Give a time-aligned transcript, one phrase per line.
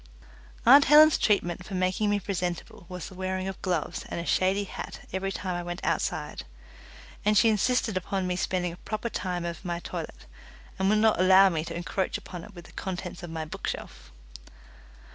[0.65, 4.63] Aunt Helen's treatment for making me presentable was the wearing of gloves and a shady
[4.63, 6.43] hat every time I went outside;
[7.23, 10.25] and she insisted upon me spending a proper time over my toilet,
[10.79, 14.11] and would not allow me to encroach upon it with the contents of my bookshelf.